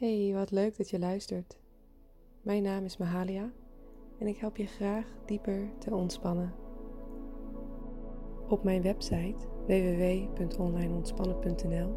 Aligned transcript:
Hey, 0.00 0.32
wat 0.34 0.50
leuk 0.50 0.76
dat 0.76 0.90
je 0.90 0.98
luistert. 0.98 1.58
Mijn 2.42 2.62
naam 2.62 2.84
is 2.84 2.96
Mahalia 2.96 3.50
en 4.18 4.26
ik 4.26 4.36
help 4.36 4.56
je 4.56 4.66
graag 4.66 5.06
dieper 5.26 5.70
te 5.78 5.94
ontspannen. 5.94 6.52
Op 8.48 8.64
mijn 8.64 8.82
website 8.82 9.46
www.onlineontspannen.nl 9.66 11.94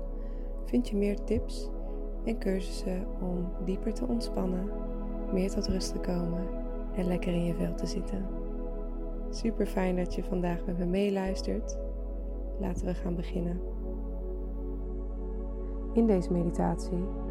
vind 0.65 0.89
je 0.89 0.95
meer 0.95 1.23
tips 1.23 1.69
en 2.25 2.39
cursussen 2.39 3.07
om 3.21 3.51
dieper 3.65 3.93
te 3.93 4.05
ontspannen, 4.05 4.69
meer 5.33 5.51
tot 5.51 5.67
rust 5.67 5.91
te 5.91 5.99
komen 5.99 6.47
en 6.95 7.07
lekker 7.07 7.33
in 7.33 7.45
je 7.45 7.55
vel 7.55 7.75
te 7.75 7.85
zitten. 7.85 8.27
Super 9.29 9.65
fijn 9.65 9.95
dat 9.95 10.15
je 10.15 10.23
vandaag 10.23 10.65
met 10.65 10.77
me 10.77 10.85
meeluistert. 10.85 11.77
Laten 12.59 12.85
we 12.85 12.93
gaan 12.93 13.15
beginnen. 13.15 13.61
In 15.93 16.07
deze 16.07 16.31
meditatie 16.31 17.22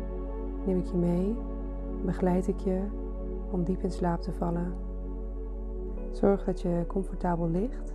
neem 0.66 0.78
ik 0.78 0.86
je 0.86 0.96
mee, 0.96 1.36
begeleid 2.04 2.48
ik 2.48 2.58
je 2.58 2.80
om 3.50 3.64
diep 3.64 3.82
in 3.82 3.90
slaap 3.90 4.20
te 4.20 4.32
vallen. 4.32 4.72
Zorg 6.10 6.44
dat 6.44 6.60
je 6.60 6.84
comfortabel 6.86 7.48
ligt. 7.48 7.94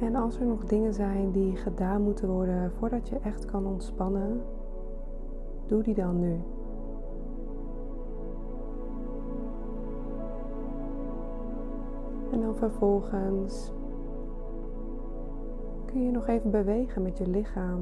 En 0.00 0.14
als 0.14 0.38
er 0.38 0.46
nog 0.46 0.64
dingen 0.64 0.94
zijn 0.94 1.30
die 1.30 1.56
gedaan 1.56 2.02
moeten 2.02 2.28
worden 2.28 2.72
voordat 2.72 3.08
je 3.08 3.18
echt 3.18 3.44
kan 3.44 3.66
ontspannen, 3.66 4.40
doe 5.66 5.82
die 5.82 5.94
dan 5.94 6.18
nu. 6.18 6.40
En 12.30 12.40
dan 12.40 12.56
vervolgens 12.56 13.72
kun 15.94 16.04
je 16.04 16.10
nog 16.10 16.26
even 16.26 16.50
bewegen 16.50 17.02
met 17.02 17.18
je 17.18 17.26
lichaam. 17.26 17.80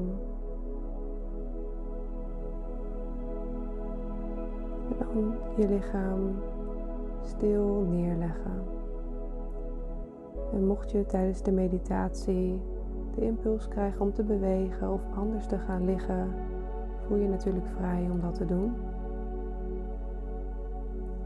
En 4.88 4.96
dan 4.98 5.34
je 5.56 5.68
lichaam 5.68 6.34
stil 7.22 7.86
neerleggen. 7.88 8.62
En 10.52 10.66
mocht 10.66 10.90
je 10.90 11.06
tijdens 11.06 11.42
de 11.42 11.52
meditatie 11.52 12.60
de 13.14 13.24
impuls 13.24 13.68
krijgen 13.68 14.00
om 14.00 14.12
te 14.12 14.22
bewegen 14.22 14.92
of 14.92 15.00
anders 15.14 15.46
te 15.46 15.58
gaan 15.58 15.84
liggen, 15.84 16.34
voel 17.06 17.18
je 17.18 17.28
natuurlijk 17.28 17.66
vrij 17.66 18.08
om 18.10 18.20
dat 18.20 18.34
te 18.34 18.44
doen. 18.44 18.72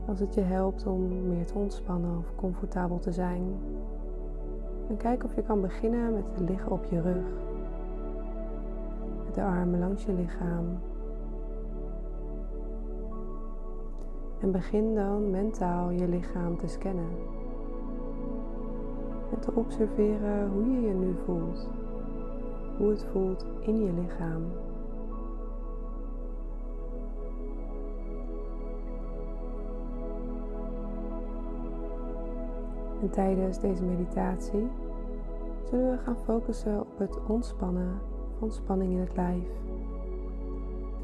Als 0.06 0.20
het 0.20 0.34
je 0.34 0.40
helpt 0.40 0.86
om 0.86 1.28
meer 1.28 1.46
te 1.46 1.58
ontspannen 1.58 2.18
of 2.18 2.34
comfortabel 2.34 2.98
te 2.98 3.12
zijn, 3.12 3.42
en 4.88 4.96
kijk 4.96 5.24
of 5.24 5.34
je 5.34 5.42
kan 5.42 5.60
beginnen 5.60 6.12
met 6.12 6.24
het 6.34 6.48
liggen 6.48 6.72
op 6.72 6.84
je 6.84 7.00
rug. 7.00 7.26
Met 9.24 9.34
de 9.34 9.42
armen 9.42 9.78
langs 9.78 10.04
je 10.04 10.12
lichaam. 10.12 10.78
En 14.40 14.52
begin 14.52 14.94
dan 14.94 15.30
mentaal 15.30 15.90
je 15.90 16.08
lichaam 16.08 16.58
te 16.58 16.66
scannen. 16.66 17.10
En 19.32 19.40
te 19.40 19.52
observeren 19.54 20.50
hoe 20.50 20.70
je 20.70 20.80
je 20.80 20.94
nu 20.94 21.14
voelt. 21.24 21.68
Hoe 22.78 22.90
het 22.90 23.04
voelt 23.12 23.44
in 23.60 23.84
je 23.84 23.92
lichaam. 23.92 24.42
En 33.00 33.10
tijdens 33.10 33.60
deze 33.60 33.82
meditatie 33.82 34.68
zullen 35.70 35.90
we 35.90 35.98
gaan 35.98 36.16
focussen 36.16 36.80
op 36.80 36.98
het 36.98 37.18
ontspannen 37.26 38.00
van 38.38 38.50
spanning 38.50 38.92
in 38.92 39.00
het 39.00 39.16
lijf 39.16 39.48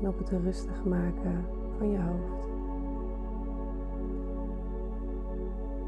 en 0.01 0.09
op 0.09 0.19
het 0.19 0.31
rustig 0.31 0.85
maken 0.85 1.45
van 1.79 1.91
je 1.91 1.99
hoofd. 1.99 2.51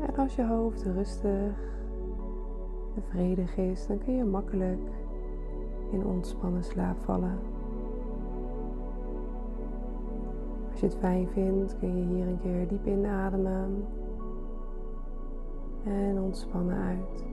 En 0.06 0.16
als 0.16 0.34
je 0.34 0.47
hoofd 0.47 0.82
rustig 0.82 1.56
en 2.94 3.03
vredig 3.09 3.56
is, 3.56 3.87
dan 3.87 3.98
kun 3.98 4.16
je 4.16 4.25
makkelijk 4.25 4.91
in 5.91 6.06
ontspannen 6.06 6.64
slaap 6.64 6.97
vallen. 7.04 7.38
Als 10.70 10.81
je 10.81 10.87
het 10.87 10.97
fijn 10.97 11.28
vindt, 11.28 11.78
kun 11.78 11.97
je 11.97 12.14
hier 12.14 12.26
een 12.26 12.41
keer 12.43 12.69
diep 12.69 12.87
inademen 12.87 13.87
en 15.84 16.20
ontspannen 16.20 16.76
uit. 16.76 17.24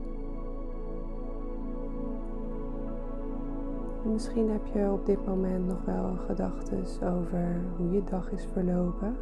En 4.04 4.12
misschien 4.12 4.50
heb 4.50 4.66
je 4.66 4.90
op 4.92 5.06
dit 5.06 5.26
moment 5.26 5.66
nog 5.66 5.84
wel 5.84 6.16
gedachten 6.26 6.78
over 7.02 7.60
hoe 7.76 7.90
je 7.90 8.04
dag 8.04 8.30
is 8.30 8.46
verlopen 8.52 9.16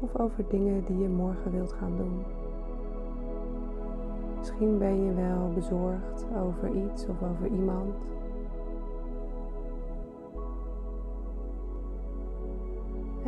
of 0.00 0.18
over 0.18 0.44
dingen 0.48 0.84
die 0.84 0.98
je 0.98 1.08
morgen 1.08 1.52
wilt 1.52 1.72
gaan 1.72 1.96
doen. 1.96 2.22
Misschien 4.38 4.78
ben 4.78 5.04
je 5.04 5.14
wel 5.14 5.50
bezorgd 5.54 6.24
over 6.42 6.70
iets 6.70 7.06
of 7.06 7.22
over 7.22 7.46
iemand. 7.46 7.94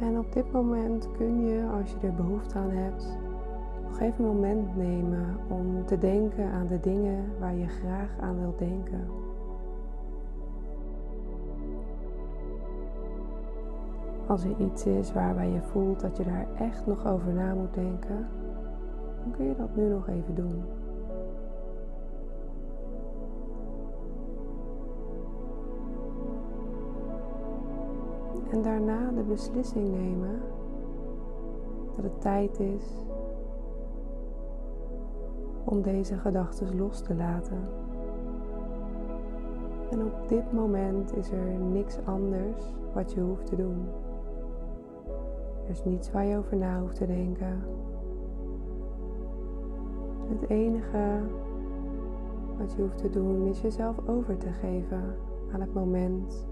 En 0.00 0.18
op 0.18 0.32
dit 0.32 0.52
moment 0.52 1.08
kun 1.16 1.46
je, 1.46 1.66
als 1.78 1.91
je 1.91 2.06
er 2.06 2.14
behoefte 2.14 2.58
aan 2.58 2.70
hebt, 2.70 3.18
nog 3.94 4.03
even 4.03 4.25
een 4.25 4.31
moment 4.31 4.77
nemen 4.77 5.37
om 5.49 5.87
te 5.87 5.99
denken 5.99 6.50
aan 6.50 6.66
de 6.66 6.81
dingen 6.81 7.25
waar 7.38 7.55
je 7.55 7.66
graag 7.66 8.09
aan 8.21 8.41
wilt 8.41 8.59
denken. 8.59 9.09
Als 14.27 14.44
er 14.44 14.54
iets 14.59 14.87
is 14.87 15.12
waarbij 15.12 15.49
je 15.49 15.60
voelt 15.60 16.00
dat 16.00 16.16
je 16.16 16.25
daar 16.25 16.47
echt 16.59 16.87
nog 16.87 17.06
over 17.06 17.33
na 17.33 17.54
moet 17.54 17.75
denken, 17.75 18.28
dan 19.22 19.33
kun 19.37 19.44
je 19.44 19.54
dat 19.56 19.77
nu 19.77 19.88
nog 19.88 20.09
even 20.09 20.34
doen. 20.34 20.62
En 28.50 28.62
daarna 28.62 29.10
de 29.10 29.22
beslissing 29.22 29.91
nemen 29.91 30.41
dat 31.97 32.04
het 32.04 32.21
tijd 32.21 32.60
is 32.60 33.04
om 35.64 35.82
deze 35.82 36.19
gedachten 36.19 36.76
los 36.76 37.00
te 37.00 37.14
laten. 37.14 37.58
En 39.91 40.02
op 40.02 40.28
dit 40.28 40.52
moment 40.52 41.16
is 41.16 41.30
er 41.30 41.58
niks 41.72 41.98
anders 42.04 42.72
wat 42.92 43.12
je 43.12 43.20
hoeft 43.20 43.47
te 43.47 43.56
doen. 43.56 43.88
Er 45.64 45.70
is 45.70 45.84
niets 45.84 46.10
waar 46.10 46.24
je 46.24 46.36
over 46.36 46.56
na 46.56 46.80
hoeft 46.80 46.97
te 46.97 47.06
denken. 47.06 47.62
Het 50.28 50.50
enige 50.50 51.20
wat 52.58 52.72
je 52.72 52.82
hoeft 52.82 52.98
te 52.98 53.10
doen 53.10 53.47
is 53.47 53.60
jezelf 53.60 54.08
over 54.08 54.36
te 54.36 54.50
geven 54.50 55.16
aan 55.53 55.60
het 55.60 55.74
moment. 55.74 56.47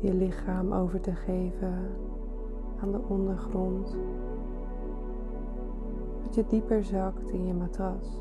Je 0.00 0.14
lichaam 0.14 0.72
over 0.72 1.00
te 1.00 1.14
geven 1.14 1.90
aan 2.80 2.92
de 2.92 3.00
ondergrond 3.08 3.96
je 6.34 6.44
dieper 6.46 6.84
zakt 6.84 7.30
in 7.30 7.46
je 7.46 7.54
matras. 7.54 8.20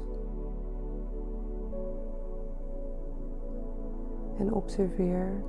En 4.37 4.53
observeer 4.53 5.43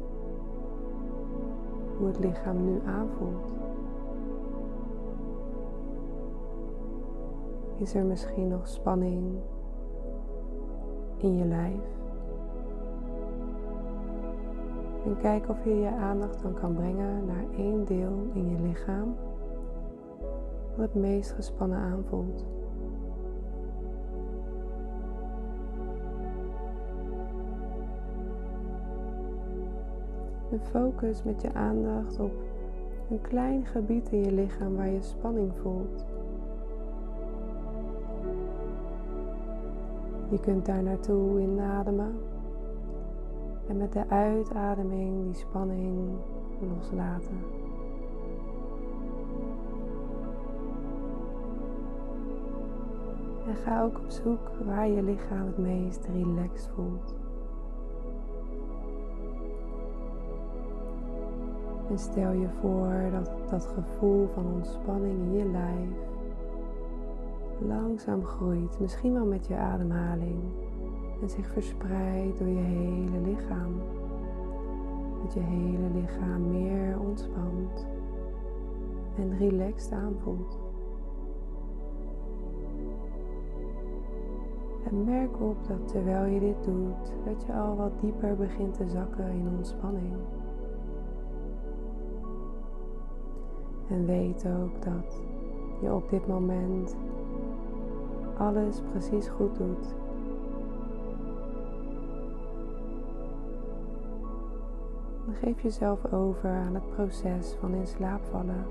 hoe 1.96 2.06
het 2.06 2.18
lichaam 2.18 2.64
nu 2.64 2.80
aanvoelt. 2.86 3.52
Is 7.76 7.94
er 7.94 8.04
misschien 8.04 8.48
nog 8.48 8.68
spanning 8.68 9.40
in 11.16 11.36
je 11.36 11.44
lijf? 11.44 11.96
En 15.04 15.16
kijk 15.16 15.48
of 15.48 15.64
je 15.64 15.74
je 15.74 15.90
aandacht 15.90 16.42
dan 16.42 16.54
kan 16.54 16.74
brengen 16.74 17.24
naar 17.24 17.44
één 17.56 17.84
deel 17.84 18.26
in 18.32 18.50
je 18.50 18.60
lichaam 18.62 19.16
het 20.80 20.94
meest 20.94 21.30
gespannen 21.30 21.78
aanvoelt. 21.78 22.44
En 30.50 30.60
focus 30.60 31.22
met 31.22 31.42
je 31.42 31.54
aandacht 31.54 32.20
op 32.20 32.32
een 33.10 33.20
klein 33.20 33.66
gebied 33.66 34.08
in 34.10 34.20
je 34.24 34.32
lichaam 34.32 34.76
waar 34.76 34.88
je 34.88 35.02
spanning 35.02 35.52
voelt. 35.62 36.04
Je 40.30 40.40
kunt 40.40 40.66
daar 40.66 40.82
naartoe 40.82 41.40
inademen 41.40 42.14
en 43.68 43.76
met 43.76 43.92
de 43.92 44.08
uitademing 44.08 45.24
die 45.24 45.34
spanning 45.34 46.08
loslaten. 46.60 47.38
En 53.46 53.54
ga 53.54 53.82
ook 53.82 53.98
op 53.98 54.10
zoek 54.10 54.50
waar 54.64 54.88
je 54.88 55.02
lichaam 55.02 55.46
het 55.46 55.58
meest 55.58 56.06
relaxed 56.14 56.70
voelt. 56.74 57.27
En 61.90 61.98
stel 61.98 62.32
je 62.32 62.48
voor 62.60 63.10
dat 63.12 63.30
dat 63.50 63.66
gevoel 63.66 64.28
van 64.34 64.46
ontspanning 64.54 65.18
in 65.18 65.32
je 65.32 65.44
lijf 65.44 66.08
langzaam 67.58 68.24
groeit, 68.24 68.80
misschien 68.80 69.12
wel 69.12 69.26
met 69.26 69.46
je 69.46 69.56
ademhaling, 69.56 70.42
en 71.22 71.30
zich 71.30 71.46
verspreidt 71.52 72.38
door 72.38 72.48
je 72.48 72.54
hele 72.54 73.20
lichaam. 73.20 73.74
Dat 75.22 75.34
je 75.34 75.40
hele 75.40 75.90
lichaam 76.00 76.50
meer 76.50 77.00
ontspant 77.00 77.86
en 79.16 79.38
relaxed 79.38 79.92
aanvoelt. 79.92 80.58
En 84.84 85.04
merk 85.04 85.40
op 85.40 85.66
dat 85.68 85.88
terwijl 85.88 86.24
je 86.24 86.40
dit 86.40 86.64
doet, 86.64 87.12
dat 87.24 87.44
je 87.46 87.52
al 87.52 87.76
wat 87.76 88.00
dieper 88.00 88.36
begint 88.36 88.74
te 88.74 88.88
zakken 88.88 89.30
in 89.30 89.48
ontspanning. 89.56 90.12
En 93.88 94.06
weet 94.06 94.46
ook 94.46 94.82
dat 94.84 95.22
je 95.80 95.94
op 95.94 96.10
dit 96.10 96.26
moment 96.26 96.96
alles 98.38 98.80
precies 98.90 99.28
goed 99.28 99.56
doet. 99.56 99.94
Geef 105.32 105.62
jezelf 105.62 106.12
over 106.12 106.50
aan 106.50 106.74
het 106.74 106.90
proces 106.90 107.56
van 107.60 107.74
in 107.74 107.86
slaap 107.86 108.20
vallen. 108.30 108.66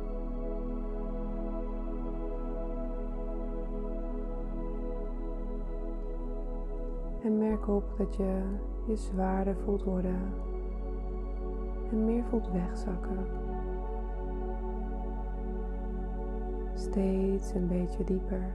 En 7.24 7.38
merk 7.38 7.68
op 7.68 7.84
dat 7.98 8.16
je 8.16 8.42
je 8.86 8.96
zwaarder 8.96 9.56
voelt 9.66 9.84
worden 9.84 10.20
en 11.92 12.06
meer 12.06 12.24
voelt 12.30 12.52
wegzakken. 12.52 13.37
Steeds 16.92 17.54
een 17.54 17.68
beetje 17.68 18.04
dieper. 18.04 18.54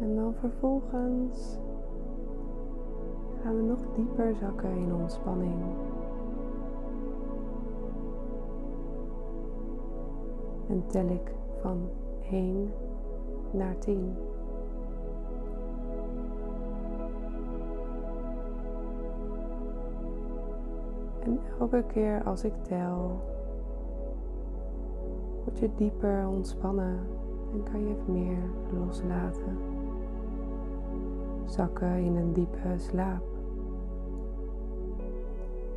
En 0.00 0.14
dan 0.14 0.34
vervolgens 0.34 1.58
gaan 3.42 3.56
we 3.56 3.62
nog 3.62 3.78
dieper 3.94 4.34
zakken 4.34 4.76
in 4.76 4.94
ontspanning. 4.94 5.62
En 10.68 10.84
tel 10.86 11.08
ik 11.08 11.34
van 11.60 11.88
1 12.30 12.72
naar 13.54 13.78
10. 13.78 14.16
En 21.24 21.40
elke 21.60 21.84
keer 21.86 22.22
als 22.24 22.44
ik 22.44 22.52
tel, 22.62 23.20
word 25.44 25.58
je 25.58 25.70
dieper 25.76 26.28
ontspannen 26.28 26.98
en 27.52 27.62
kan 27.62 27.88
je 27.88 27.94
meer 28.06 28.38
loslaten. 28.78 29.58
Zakken 31.44 31.96
in 31.96 32.16
een 32.16 32.32
diepe 32.32 32.72
slaap. 32.76 33.24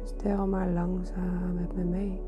Stel 0.04 0.48
maar 0.48 0.70
langzaam 0.70 1.54
met 1.54 1.76
me 1.76 1.84
mee. 1.84 2.22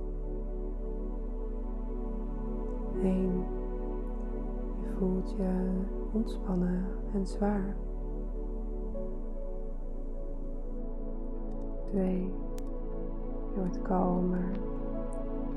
1. 3.04 3.59
Voelt 5.00 5.30
je 5.38 5.82
ontspannen 6.14 6.86
en 7.14 7.28
zwaar. 7.28 7.76
2. 11.86 12.34
Je 13.54 13.60
wordt 13.60 13.82
kalmer. 13.82 14.52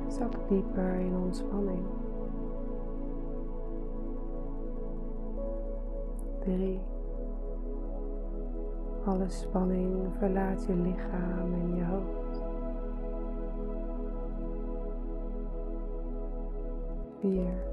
Zak 0.06 0.48
dieper 0.48 0.94
in 0.94 1.16
ontspanning. 1.16 1.84
3. 6.38 6.80
Alle 9.04 9.28
spanning 9.28 10.12
verlaat 10.18 10.64
je 10.64 10.74
lichaam 10.74 11.52
en 11.52 11.74
je 11.74 11.84
hoofd. 11.84 12.42
4. 17.20 17.71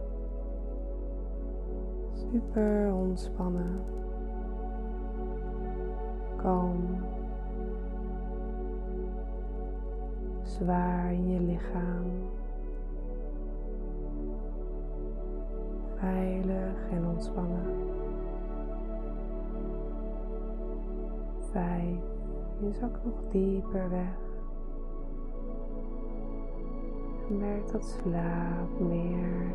Super 2.31 2.93
ontspannen. 2.93 3.81
Kalm. 6.35 7.03
Zwaar 10.43 11.13
in 11.13 11.29
je 11.29 11.39
lichaam. 11.39 12.05
Veilig 15.95 16.89
en 16.91 17.05
ontspannen. 17.05 17.89
vijf. 21.51 21.99
Je 22.59 22.71
zakt 22.71 23.05
nog 23.05 23.31
dieper 23.31 23.89
weg. 23.89 24.17
Merk 27.27 27.71
dat 27.71 27.85
slaap 27.85 28.79
meer 28.79 29.53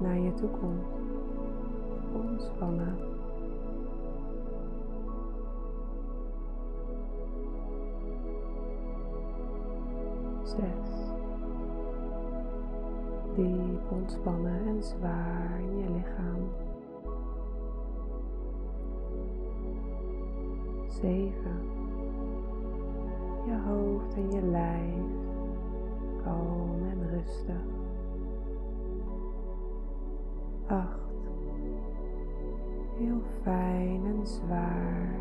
naar 0.00 0.18
je 0.18 0.34
toe 0.34 0.48
komt. 0.48 1.01
Ontspannen. 2.22 2.96
Zes. 10.42 11.10
Diep 13.34 13.90
ontspannen 13.90 14.66
en 14.66 14.82
zwaar 14.82 15.60
in 15.60 15.78
je 15.78 15.90
lichaam. 15.90 16.50
7. 21.02 21.32
Je 23.46 23.58
hoofd 23.66 24.14
en 24.14 24.30
je 24.30 24.42
lijf 24.42 25.04
kalm 26.24 26.82
en 26.90 27.08
rustig. 27.10 27.62
8. 30.68 31.01
Heel 33.02 33.22
fijn 33.42 34.02
en 34.06 34.26
zwaar. 34.26 35.14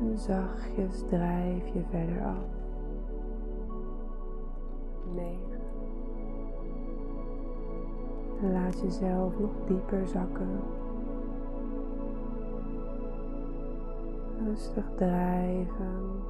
En 0.00 0.18
zachtjes 0.18 1.02
drijf 1.08 1.66
je 1.72 1.82
verder 1.90 2.24
af. 2.24 2.46
9. 5.14 5.36
En 8.42 8.52
laat 8.52 8.80
jezelf 8.80 9.38
nog 9.38 9.52
dieper 9.66 10.06
zakken. 10.06 10.60
rustig 14.44 14.84
drijven 14.96 16.22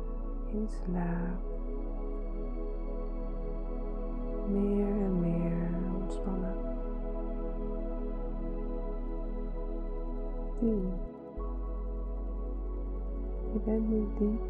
in 0.53 0.69
slaap. 0.69 1.43
Meer 4.49 4.87
en 4.87 5.21
meer 5.21 5.34
bent 13.65 13.89
nu 13.89 14.07
diep 14.19 14.43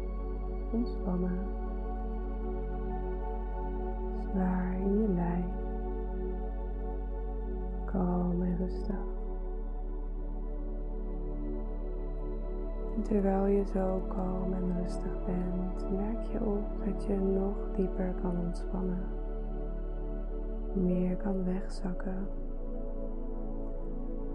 ontspannen. 0.71 1.39
Zwaar 4.19 4.73
in 4.79 5.01
je 5.01 5.07
lijf. 5.07 5.45
Kalm 7.85 8.41
en 8.41 8.57
rustig. 8.57 9.13
terwijl 13.07 13.45
je 13.45 13.63
zo 13.73 14.01
kalm 14.07 14.53
en 14.53 14.81
rustig 14.81 15.25
bent, 15.25 15.91
merk 15.91 16.23
je 16.31 16.39
op 16.39 16.85
dat 16.85 17.03
je 17.03 17.15
nog 17.15 17.55
dieper 17.75 18.13
kan 18.21 18.39
ontspannen. 18.45 19.03
Meer 20.73 21.15
kan 21.15 21.43
wegzakken. 21.43 22.27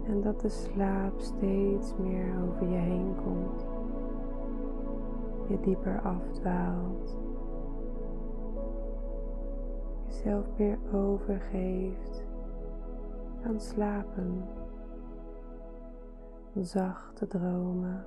En 0.07 0.21
dat 0.21 0.41
de 0.41 0.49
slaap 0.49 1.19
steeds 1.19 1.93
meer 1.97 2.25
over 2.43 2.69
je 2.69 2.77
heen 2.77 3.15
komt. 3.23 3.70
Je 5.51 5.59
dieper 5.59 6.01
afdwaalt. 6.01 7.17
Jezelf 10.05 10.45
meer 10.57 10.77
overgeeft 10.93 12.25
aan 13.43 13.59
slapen 13.59 14.43
zachte 16.53 17.27
dromen. 17.27 18.05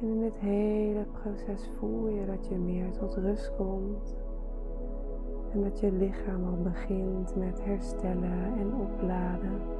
En 0.00 0.08
in 0.08 0.20
dit 0.20 0.38
hele 0.38 1.06
proces 1.12 1.70
voel 1.78 2.08
je 2.08 2.26
dat 2.26 2.46
je 2.46 2.58
meer 2.58 2.90
tot 2.90 3.14
rust 3.14 3.56
komt 3.56 4.16
en 5.52 5.62
dat 5.62 5.80
je 5.80 5.92
lichaam 5.92 6.44
al 6.44 6.62
begint 6.62 7.36
met 7.36 7.64
herstellen 7.64 8.58
en 8.58 8.74
opladen. 8.74 9.77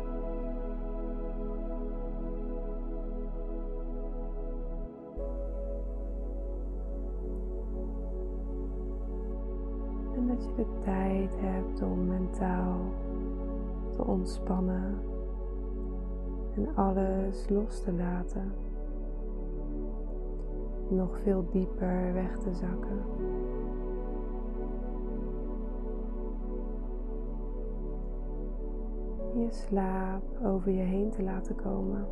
Dat 10.39 10.47
je 10.47 10.55
de 10.57 10.67
tijd 10.85 11.31
hebt 11.41 11.83
om 11.83 12.07
mentaal 12.07 12.81
te 13.91 14.05
ontspannen 14.05 14.99
en 16.55 16.69
alles 16.75 17.49
los 17.49 17.81
te 17.81 17.93
laten. 17.93 18.53
Nog 20.89 21.19
veel 21.19 21.45
dieper 21.51 22.13
weg 22.13 22.39
te 22.39 22.55
zakken. 22.55 23.03
Je 29.35 29.47
slaap 29.51 30.23
over 30.45 30.73
je 30.73 30.83
heen 30.83 31.11
te 31.11 31.23
laten 31.23 31.57
komen. 31.57 32.07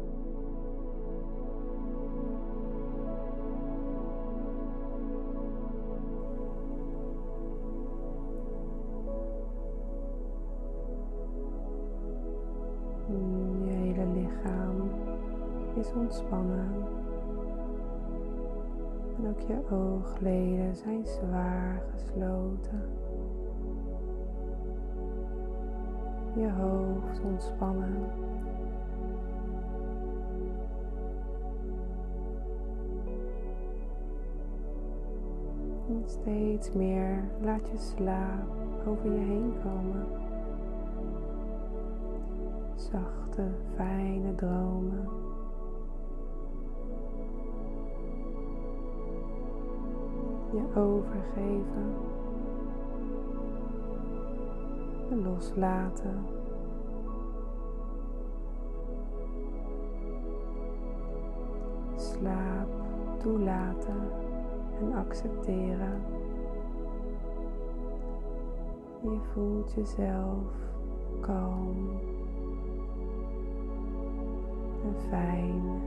Ontspannen. 16.06 16.68
En 19.18 19.28
ook 19.28 19.40
je 19.40 19.74
oogleden 19.74 20.76
zijn 20.76 21.06
zwaar 21.06 21.82
gesloten. 21.94 22.82
Je 26.34 26.50
hoofd 26.50 27.20
ontspannen. 27.24 28.10
En 35.88 36.02
steeds 36.06 36.72
meer 36.72 37.24
laat 37.40 37.68
je 37.70 37.78
slaap 37.78 38.48
over 38.86 39.12
je 39.12 39.18
heen 39.18 39.52
komen. 39.62 40.06
Zachte, 42.74 43.48
fijne 43.74 44.34
dromen. 44.34 45.25
Je 50.52 50.80
overgeven. 50.80 51.94
En 55.10 55.22
loslaten. 55.22 56.24
Slaap 61.96 62.68
toelaten 63.18 64.10
en 64.80 64.92
accepteren. 64.94 66.02
Je 69.02 69.18
voelt 69.32 69.72
jezelf 69.72 70.52
kalm 71.20 72.00
en 74.84 74.94
fijn. 75.08 75.85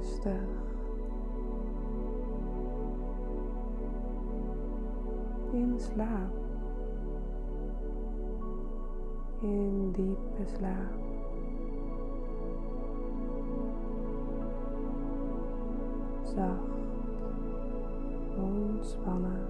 Rustig. 0.00 0.32
In 5.52 5.78
slaap. 5.78 6.32
In 9.42 9.92
diepe 9.92 10.46
slaap. 10.56 10.94
Zacht. 16.24 16.70
Ontspannen. 18.38 19.49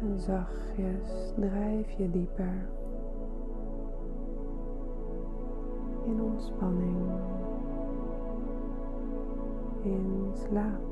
En 0.00 0.20
zachtjes 0.20 1.32
drijf 1.36 1.90
je 1.90 2.10
dieper 2.10 2.68
in 6.04 6.22
ontspanning, 6.22 7.10
in 9.82 10.30
slaap. 10.32 10.86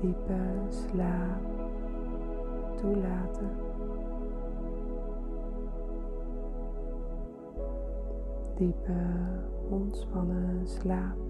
Diepe 0.00 0.40
slaap 0.68 1.42
toelaten. 2.76 3.50
Diepe 8.54 8.92
ontspannen 9.70 10.66
slaap. 10.66 11.27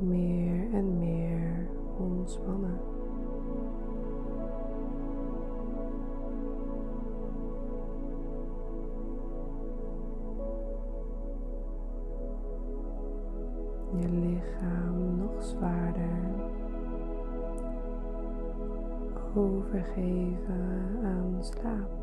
Meer 0.00 0.74
en 0.74 0.98
meer 0.98 1.66
ontspannen. 1.98 2.78
Je 14.00 14.08
lichaam 14.08 15.16
nog 15.16 15.42
zwaarder 15.42 16.18
overgeven 19.34 20.98
aan 21.04 21.36
slaap. 21.40 21.97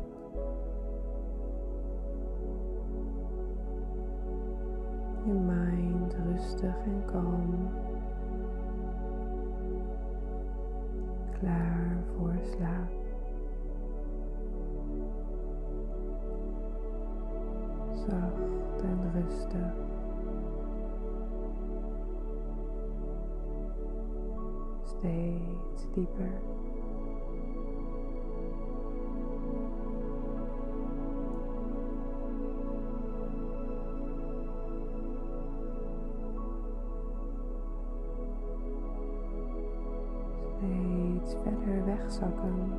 Wegzakken. 41.84 42.72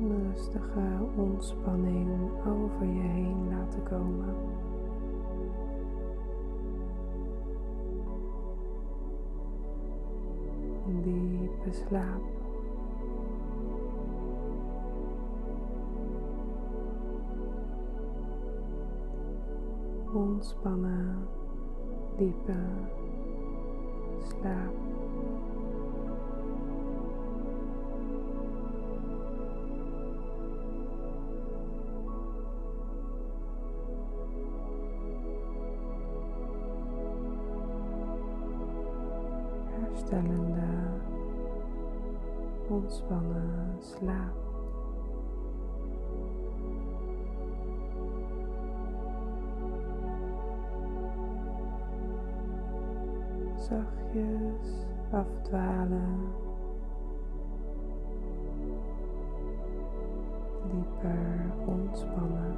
Een 0.00 0.32
rustige 0.32 0.80
ontspanning 1.16 2.30
over 2.46 2.86
je 2.86 3.00
heen 3.00 3.48
laten 3.48 3.82
komen. 3.82 4.34
Diepe 11.02 11.72
slaap. 11.72 12.45
Ontspannen, 20.36 21.16
diepe 22.18 22.56
slaap. 24.28 24.74
herstellende, 39.80 40.68
ontspannen 42.68 43.76
slaap. 43.80 44.45
Zachtjes 53.66 54.86
afdwalen, 55.10 56.18
dieper 60.70 61.50
ontspannen. 61.66 62.54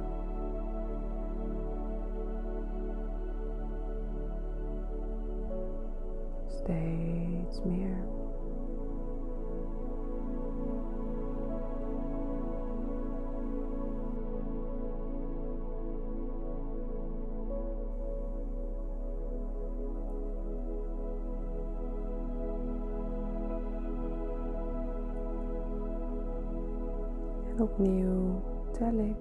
Opnieuw 27.79 28.41
tel 28.71 28.97
ik 28.97 29.15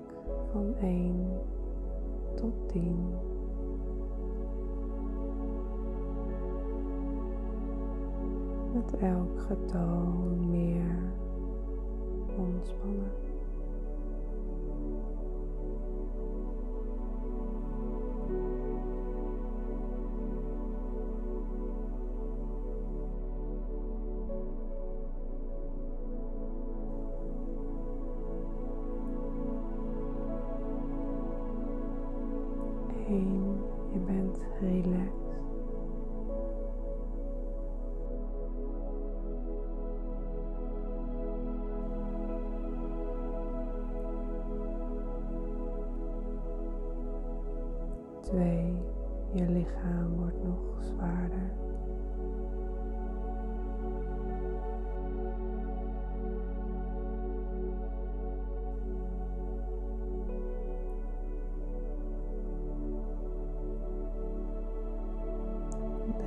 van 0.52 0.74
1 0.80 1.40
tot 2.34 2.68
10. 2.68 2.96
met 8.72 9.00
elk 9.00 9.40
getal 9.40 10.12
meer 10.50 11.12
ontspannen. 12.36 13.27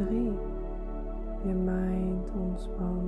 3. 0.05 0.33
Je 1.45 1.53
ons 1.53 2.41
ontspant. 2.41 3.00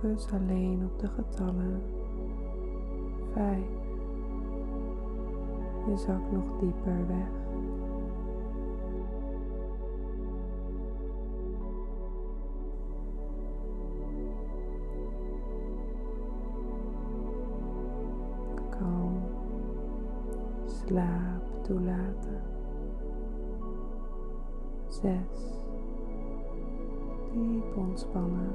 Focus 0.00 0.32
alleen 0.32 0.84
op 0.84 0.98
de 0.98 1.08
getallen. 1.08 1.82
Vijf. 3.32 3.66
Je 5.88 5.96
zakt 5.96 6.32
nog 6.32 6.58
dieper 6.60 7.06
weg. 7.06 7.28
Kalm. 18.70 19.22
Slaap 20.64 21.62
toelaten. 21.62 22.42
Zes. 24.86 25.58
Diep 27.32 27.76
ontspannen. 27.76 28.50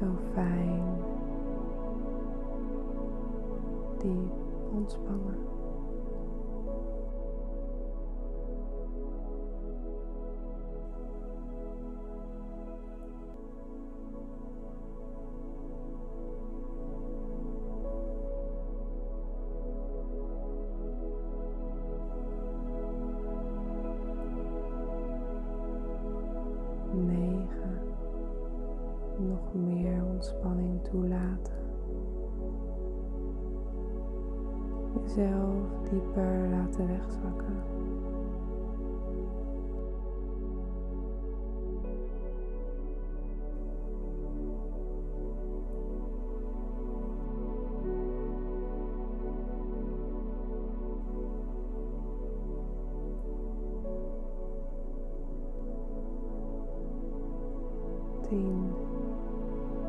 Zo 0.00 0.06
fijn. 0.34 0.82
Diep 3.98 4.32
ontspannen. 4.74 5.55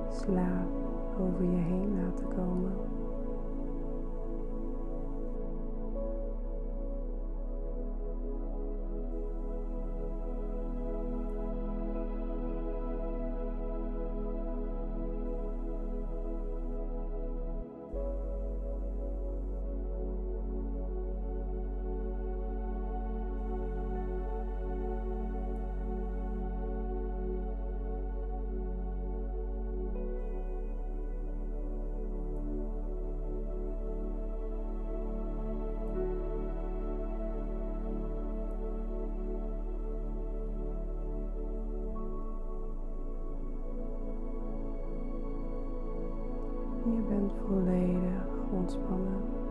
slaap 0.10 0.68
over 1.20 1.44
je 1.44 1.58
heen 1.58 2.00
laten 2.04 2.28
komen. 2.28 2.72
Bent 47.10 47.34
volledig 47.48 48.28
ontspannen. 48.52 49.47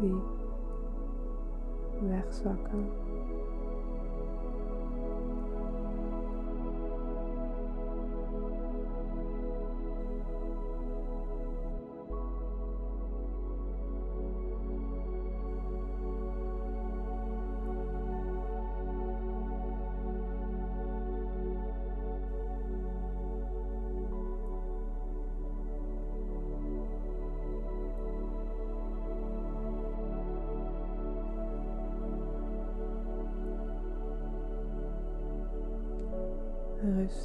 Diep 0.00 0.24
wegzakken. 2.00 2.90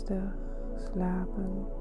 Slapen. 0.10 1.79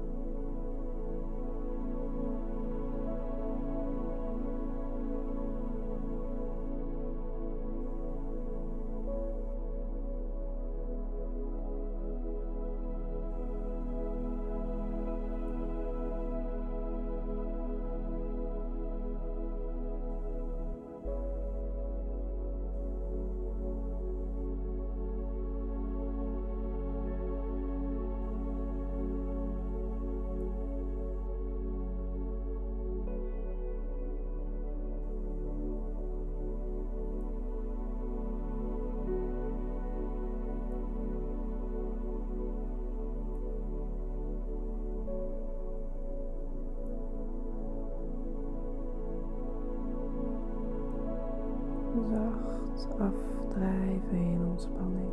Afdrijven 52.87 54.17
in 54.17 54.45
ontspanning. 54.49 55.08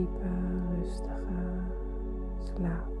diepe, 0.00 0.30
rustige 0.78 1.44
slaap. 2.38 2.99